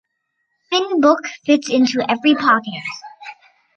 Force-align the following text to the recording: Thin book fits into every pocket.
Thin 0.71 0.99
book 0.99 1.27
fits 1.45 1.69
into 1.69 2.03
every 2.09 2.33
pocket. 2.33 2.81